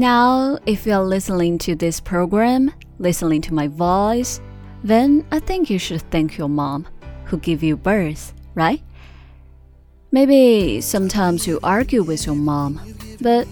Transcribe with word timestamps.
Now, 0.00 0.56
if 0.64 0.86
you 0.86 0.94
are 0.94 1.04
listening 1.04 1.58
to 1.58 1.74
this 1.74 2.00
program, 2.00 2.72
listening 2.98 3.42
to 3.42 3.52
my 3.52 3.68
voice, 3.68 4.40
then 4.82 5.26
I 5.30 5.40
think 5.40 5.68
you 5.68 5.78
should 5.78 6.00
thank 6.10 6.38
your 6.38 6.48
mom 6.48 6.88
who 7.26 7.36
gave 7.36 7.62
you 7.62 7.76
birth, 7.76 8.32
right? 8.54 8.80
Maybe 10.10 10.80
sometimes 10.80 11.46
you 11.46 11.60
argue 11.62 12.02
with 12.02 12.24
your 12.24 12.34
mom, 12.34 12.80
but 13.20 13.46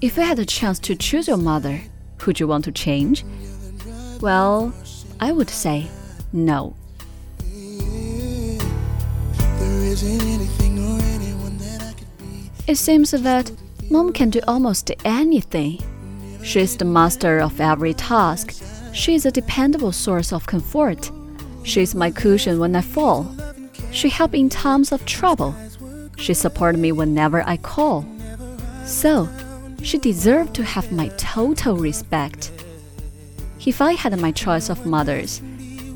if 0.00 0.16
you 0.16 0.22
had 0.22 0.38
a 0.38 0.46
chance 0.46 0.78
to 0.78 0.96
choose 0.96 1.28
your 1.28 1.36
mother, 1.36 1.78
would 2.24 2.40
you 2.40 2.48
want 2.48 2.64
to 2.64 2.72
change? 2.72 3.22
Well, 4.22 4.72
I 5.20 5.32
would 5.32 5.50
say 5.50 5.86
no. 6.32 6.76
It 12.66 12.76
seems 12.76 13.10
that 13.10 13.52
mom 13.90 14.14
can 14.14 14.30
do 14.30 14.40
almost 14.48 14.90
anything. 15.04 15.78
She's 16.42 16.76
the 16.76 16.84
master 16.84 17.38
of 17.40 17.60
every 17.60 17.94
task. 17.94 18.54
She's 18.92 19.26
a 19.26 19.30
dependable 19.30 19.92
source 19.92 20.32
of 20.32 20.46
comfort. 20.46 21.10
She's 21.62 21.94
my 21.94 22.10
cushion 22.10 22.58
when 22.58 22.74
I 22.74 22.80
fall. 22.80 23.34
She 23.92 24.08
helps 24.08 24.34
in 24.34 24.48
times 24.48 24.92
of 24.92 25.04
trouble. 25.04 25.54
She 26.16 26.34
supports 26.34 26.78
me 26.78 26.92
whenever 26.92 27.42
I 27.46 27.56
call. 27.56 28.04
So, 28.84 29.28
she 29.82 29.98
deserved 29.98 30.54
to 30.54 30.64
have 30.64 30.92
my 30.92 31.08
total 31.16 31.76
respect. 31.76 32.50
If 33.64 33.80
I 33.80 33.92
had 33.92 34.18
my 34.18 34.32
choice 34.32 34.68
of 34.68 34.86
mothers, 34.86 35.40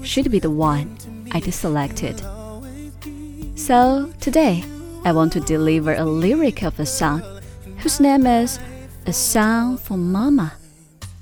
she'd 0.02 0.30
be 0.30 0.38
the 0.38 0.50
one 0.50 0.96
I'd 1.32 1.52
selected. 1.52 2.22
So, 3.56 4.12
today, 4.20 4.64
I 5.04 5.12
want 5.12 5.32
to 5.34 5.40
deliver 5.40 5.94
a 5.94 6.04
lyric 6.04 6.62
of 6.62 6.78
a 6.78 6.86
song 6.86 7.22
whose 7.78 8.00
name 8.00 8.26
is 8.26 8.58
A 9.06 9.12
Song 9.12 9.76
for 9.76 9.98
Mama. 9.98 10.54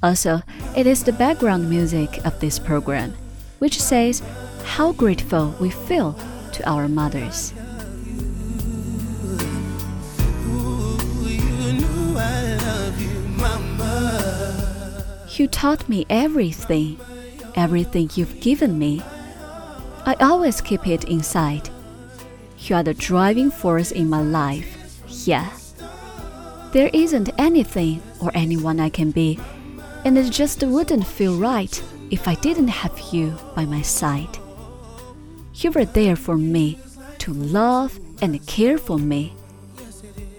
Also, 0.05 0.41
it 0.77 0.86
is 0.86 1.02
the 1.02 1.12
background 1.12 1.69
music 1.69 2.25
of 2.25 2.38
this 2.38 2.56
program, 2.56 3.12
which 3.58 3.80
says 3.80 4.22
how 4.64 4.92
grateful 4.92 5.52
we 5.58 5.70
feel 5.70 6.16
to 6.53 6.69
our 6.69 6.86
mothers. 6.86 7.53
You 15.36 15.48
taught 15.48 15.88
me 15.88 16.06
everything, 16.08 17.00
everything 17.56 18.10
you've 18.14 18.38
given 18.41 18.78
me. 18.78 19.03
I 20.06 20.14
always 20.20 20.60
keep 20.60 20.86
it 20.86 21.03
inside. 21.05 21.69
You 22.58 22.77
are 22.77 22.84
the 22.84 22.94
driving 22.94 23.50
force 23.50 23.91
in 23.91 24.08
my 24.08 24.22
life. 24.22 25.03
Yeah. 25.27 25.50
There 26.73 26.89
isn't 26.95 27.28
anything 27.37 28.03
or 28.19 28.31
anyone 28.34 28.81
I 28.81 28.89
can 28.89 29.11
be, 29.11 29.39
and 30.06 30.17
it 30.17 30.31
just 30.31 30.62
wouldn't 30.62 31.06
feel 31.06 31.37
right 31.37 31.83
if 32.11 32.27
I 32.27 32.34
didn't 32.37 32.69
have 32.69 32.98
you 33.12 33.37
by 33.55 33.67
my 33.67 33.83
side. 33.83 34.39
You 35.55 35.70
were 35.70 35.84
there 35.84 36.17
for 36.17 36.39
me 36.39 36.78
to 37.19 37.34
love 37.34 38.00
and 38.23 38.47
care 38.47 38.78
for 38.78 38.98
me. 38.98 39.34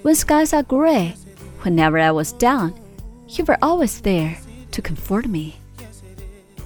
When 0.02 0.16
skies 0.16 0.54
are 0.54 0.64
gray, 0.64 1.16
whenever 1.62 2.00
I 2.00 2.10
was 2.10 2.32
down, 2.32 2.74
you 3.28 3.46
were 3.46 3.60
always 3.62 4.02
there 4.02 4.40
to 4.72 4.82
comfort 4.82 5.28
me. 5.28 5.58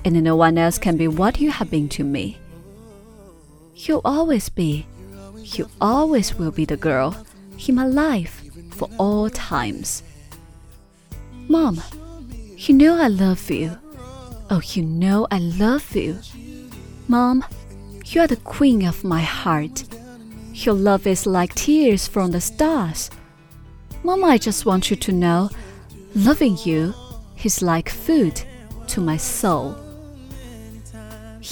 And 0.06 0.24
no 0.24 0.38
one 0.38 0.58
else 0.58 0.78
can 0.78 0.96
be 0.96 1.10
what 1.10 1.42
you 1.42 1.52
have 1.52 1.70
been 1.70 1.90
to 1.90 2.06
me. 2.06 2.38
You'll 3.76 4.02
always 4.06 4.48
be, 4.48 4.88
you 5.44 5.70
always 5.82 6.36
will 6.36 6.52
be 6.52 6.64
the 6.64 6.78
girl 6.78 7.18
in 7.68 7.76
my 7.76 7.86
life 7.86 8.37
for 8.78 8.90
all 8.98 9.30
times. 9.30 10.04
Mom, 11.48 11.82
you 12.56 12.76
know 12.76 12.96
I 13.02 13.08
love 13.08 13.50
you. 13.50 13.78
Oh, 14.50 14.62
you 14.74 14.84
know 14.84 15.28
I 15.32 15.40
love 15.40 15.96
you. 15.96 16.20
Mom, 17.08 17.44
you 18.06 18.22
are 18.22 18.28
the 18.28 18.38
queen 18.38 18.86
of 18.86 19.04
my 19.04 19.22
heart. 19.22 19.84
Your 20.54 20.76
love 20.76 21.08
is 21.08 21.26
like 21.26 21.54
tears 21.56 22.08
from 22.08 22.32
the 22.32 22.42
stars. 22.42 23.10
Mom, 24.04 24.24
I 24.24 24.38
just 24.38 24.66
want 24.66 24.90
you 24.90 24.96
to 24.96 25.12
know 25.12 25.50
loving 26.16 26.58
you 26.64 26.94
is 27.44 27.62
like 27.62 27.90
food 27.90 28.42
to 28.88 29.02
my 29.02 29.18
soul. 29.18 29.76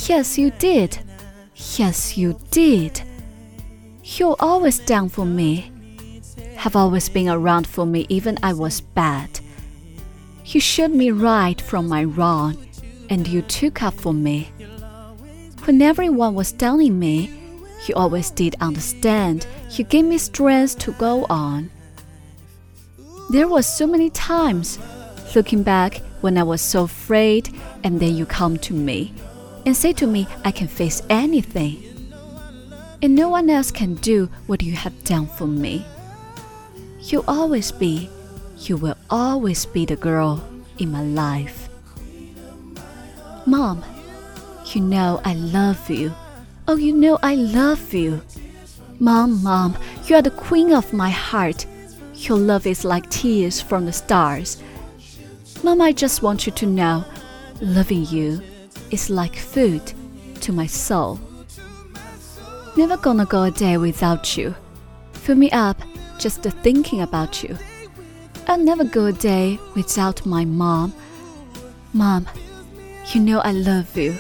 Yes, 0.08 0.38
you 0.38 0.52
did. 0.52 0.98
Yes, 1.78 2.18
you 2.18 2.40
did. 2.52 3.02
You're 4.04 4.36
always 4.40 4.80
down 4.80 5.10
for 5.10 5.26
me. 5.26 5.72
Have 6.66 6.76
always 6.76 7.10
been 7.10 7.30
around 7.30 7.68
for 7.68 7.86
me 7.86 8.08
even 8.10 8.40
I 8.42 8.54
was 8.54 8.82
bad. 8.82 9.40
You 10.46 10.60
showed 10.60 10.90
me 10.90 11.12
right 11.12 11.62
from 11.62 11.88
my 11.88 12.06
wrong, 12.06 12.58
and 13.08 13.28
you 13.28 13.44
took 13.44 13.84
up 13.84 13.94
for 13.94 14.16
me. 14.16 14.50
When 15.66 15.80
everyone 15.80 16.34
was 16.34 16.52
telling 16.52 16.98
me, 16.98 17.30
you 17.86 17.94
always 17.94 18.32
did 18.32 18.56
understand. 18.62 19.46
You 19.74 19.84
gave 19.84 20.06
me 20.06 20.18
strength 20.18 20.80
to 20.80 20.94
go 20.94 21.28
on. 21.30 21.70
There 23.30 23.48
were 23.48 23.62
so 23.62 23.86
many 23.86 24.10
times, 24.10 24.80
looking 25.36 25.62
back, 25.62 26.02
when 26.22 26.36
I 26.36 26.42
was 26.42 26.62
so 26.62 26.86
afraid, 26.86 27.48
and 27.84 28.00
then 28.00 28.16
you 28.16 28.26
come 28.26 28.58
to 28.58 28.74
me 28.74 29.14
and 29.68 29.78
say 29.78 29.94
to 29.94 30.08
me, 30.08 30.28
I 30.44 30.50
can 30.50 30.68
face 30.68 31.04
anything. 31.12 31.78
And 33.04 33.14
no 33.14 33.30
one 33.30 33.52
else 33.52 33.70
can 33.70 33.94
do 33.94 34.32
what 34.48 34.64
you 34.64 34.74
have 34.74 35.04
done 35.04 35.28
for 35.28 35.46
me. 35.46 35.86
You'll 37.08 37.26
always 37.28 37.72
be, 37.72 38.10
you 38.58 38.78
will 38.78 38.98
always 39.12 39.64
be 39.68 39.86
the 39.86 39.96
girl 39.96 40.44
in 40.80 40.92
my 40.92 41.04
life. 41.04 41.70
Mom, 43.46 43.86
you 44.74 44.82
know 44.82 45.22
I 45.24 45.36
love 45.36 45.88
you. 45.88 46.12
Oh, 46.68 46.78
you 46.78 46.94
know 46.94 47.20
I 47.22 47.36
love 47.36 47.94
you. 47.94 48.24
Mom, 49.00 49.44
Mom, 49.44 49.78
you 50.08 50.16
are 50.16 50.24
the 50.24 50.32
queen 50.32 50.74
of 50.74 50.94
my 50.94 51.12
heart. 51.12 51.68
Your 52.16 52.40
love 52.40 52.66
is 52.66 52.84
like 52.84 53.08
tears 53.12 53.62
from 53.62 53.86
the 53.86 53.94
stars. 53.94 54.64
Mom, 55.64 55.82
I 55.82 55.92
just 55.92 56.24
want 56.24 56.48
you 56.48 56.52
to 56.54 56.66
know 56.66 57.06
loving 57.62 58.08
you 58.08 58.42
is 58.90 59.12
like 59.12 59.36
food 59.36 59.94
to 60.42 60.52
my 60.52 60.66
soul. 60.66 61.20
Never 62.76 62.98
gonna 62.98 63.26
go 63.26 63.44
a 63.44 63.52
day 63.52 63.78
without 63.78 64.36
you. 64.36 64.56
Fill 65.14 65.36
me 65.36 65.52
up 65.52 65.80
just 66.20 66.42
thinking 66.42 67.02
about 67.02 67.44
you. 67.44 67.58
I'll 68.48 68.58
never 68.58 68.84
go 68.84 69.06
a 69.06 69.12
day 69.14 69.60
without 69.76 70.26
my 70.26 70.46
mom. 70.46 70.94
Mom, 71.94 72.28
you 73.14 73.22
know 73.22 73.40
I 73.40 73.52
love 73.52 73.98
you. 73.98 74.18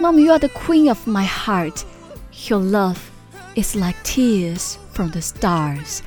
Mom, 0.00 0.18
you 0.18 0.30
are 0.32 0.38
the 0.38 0.48
queen 0.48 0.88
of 0.88 1.06
my 1.06 1.24
heart. 1.24 1.84
Your 2.32 2.58
love 2.58 3.10
is 3.54 3.74
like 3.76 4.02
tears 4.02 4.78
from 4.92 5.10
the 5.10 5.22
stars. 5.22 6.02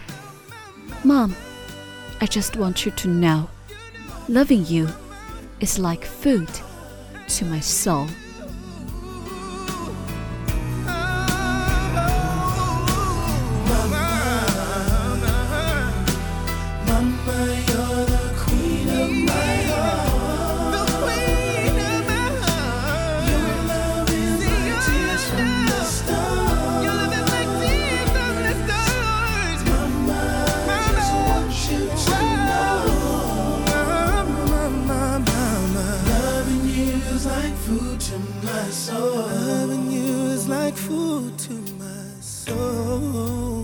Mom, 1.04 1.36
I 2.22 2.26
just 2.26 2.56
want 2.56 2.86
you 2.86 2.92
to 2.92 3.08
know 3.08 3.50
loving 4.30 4.64
you 4.66 4.88
is 5.60 5.80
like 5.80 6.06
food 6.06 6.50
to 7.28 7.46
my 7.46 7.60
soul. 7.60 8.08
food 37.80 38.00
to 38.00 38.20
my 38.44 38.64
soul. 38.70 39.16
Loving 39.16 39.92
you 39.92 40.28
is 40.36 40.48
like 40.50 40.76
food 40.76 41.38
to 41.40 41.54
my 41.54 42.20
soul. 42.20 43.59